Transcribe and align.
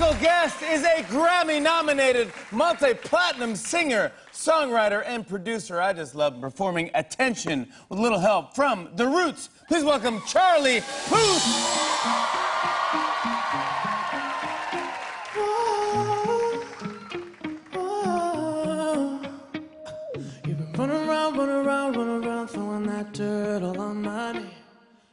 musical 0.00 0.22
guest 0.22 0.62
is 0.62 0.82
a 0.82 1.02
Grammy 1.12 1.60
nominated 1.60 2.32
multi 2.52 2.94
platinum 2.94 3.54
singer, 3.54 4.10
songwriter, 4.32 5.02
and 5.04 5.28
producer. 5.28 5.78
I 5.78 5.92
just 5.92 6.14
love 6.14 6.40
performing 6.40 6.90
attention 6.94 7.68
with 7.90 7.98
a 7.98 8.02
little 8.02 8.18
help 8.18 8.56
from 8.56 8.88
The 8.94 9.06
Roots. 9.06 9.50
Please 9.68 9.84
welcome 9.84 10.22
Charlie 10.26 10.80
Puth. 10.80 11.44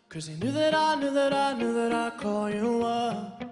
Cause 0.09 0.29
knew 0.29 0.51
that 0.51 0.73
I 0.73 0.95
knew 0.95 1.11
that 1.11 1.33
I 1.33 1.53
knew 1.53 1.73
that 1.73 1.91
I 1.91 2.09
call 2.17 2.49
you 2.49 2.83
up 2.83 3.46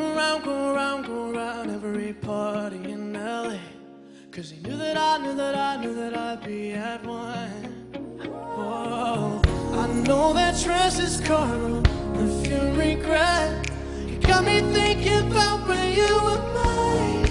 Around, 0.00 0.44
go 0.44 0.74
around, 0.74 1.06
go 1.06 1.30
around 1.30 1.70
every 1.70 2.14
party 2.14 2.76
in 2.90 3.12
LA. 3.12 3.58
Cause 4.30 4.50
he 4.50 4.58
knew 4.62 4.76
that 4.78 4.96
I 4.96 5.18
knew 5.18 5.34
that 5.34 5.54
I 5.54 5.76
knew 5.76 5.94
that 5.94 6.16
I'd 6.16 6.42
be 6.42 6.72
at 6.72 7.04
one. 7.04 7.64
Whoa. 8.24 9.42
I 9.74 9.86
know 10.06 10.32
that 10.32 10.58
trash 10.58 10.98
is 10.98 11.20
carnal, 11.20 11.82
if 12.14 12.46
you 12.46 12.60
regret. 12.80 13.70
You 14.06 14.18
got 14.20 14.44
me 14.44 14.60
thinking 14.72 15.30
about 15.30 15.68
when 15.68 15.92
you 15.92 16.14
were 16.24 16.44
mine. 16.54 17.26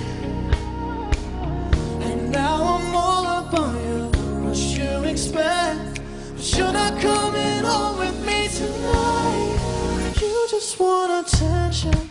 And 2.04 2.32
now 2.32 2.78
I'm 2.78 2.96
all 2.96 3.26
up 3.26 3.54
on 3.54 3.76
you, 3.88 4.12
what 4.44 4.58
you 4.58 5.10
expect. 5.10 6.02
But 6.36 6.58
you're 6.58 6.72
not 6.72 7.02
coming 7.02 7.64
home 7.64 7.98
with 7.98 8.24
me 8.24 8.48
tonight. 8.48 10.16
You 10.22 10.48
just 10.52 10.80
want 10.80 11.28
attention. 11.28 12.09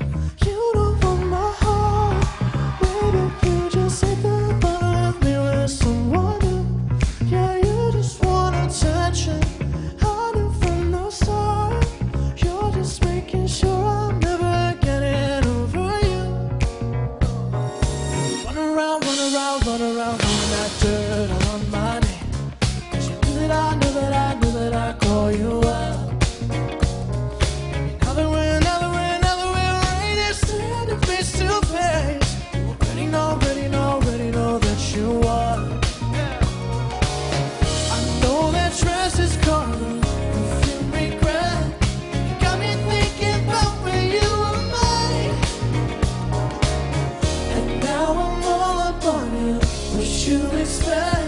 whisper 50.68 51.27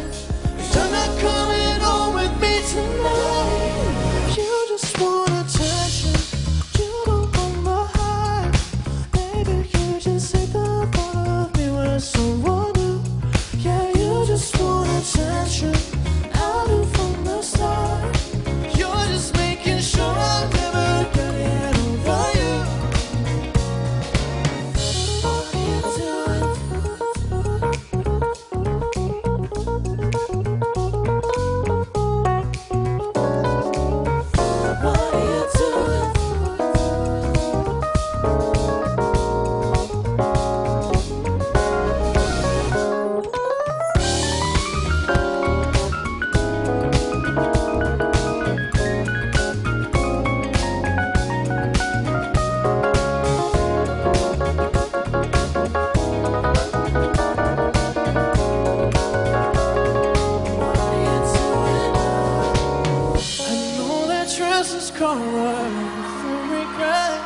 forward 65.11 65.73
from 66.21 66.51
regret. 66.51 67.21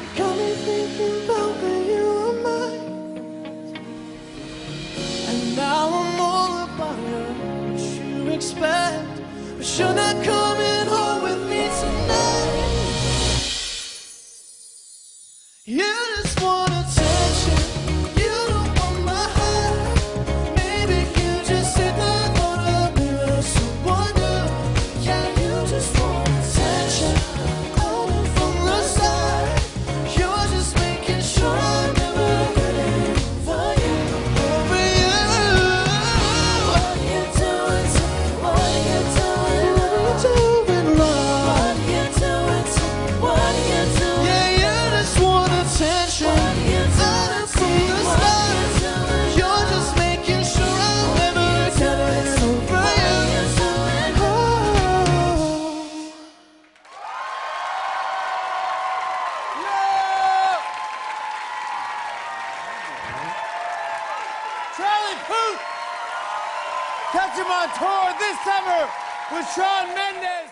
You 0.00 0.06
got 0.18 0.36
me 0.36 0.50
thinking 0.66 1.24
about 1.24 1.52
when 1.62 1.80
you 1.92 2.04
were 2.20 2.38
mine. 2.46 2.84
And 5.28 5.56
now 5.56 5.86
I'm 6.00 6.20
all 6.20 6.52
about. 6.64 6.98
What 7.68 7.80
you 7.80 8.30
expect? 8.36 9.14
But 9.56 9.78
you're 9.78 9.94
not 9.94 10.16
coming 10.24 10.86
home. 10.92 11.11
Catch 67.12 67.36
him 67.36 67.46
on 67.46 67.68
tour 67.76 68.14
this 68.18 68.38
summer 68.40 68.88
with 69.32 69.46
Shawn 69.54 69.94
Mendes. 69.94 70.51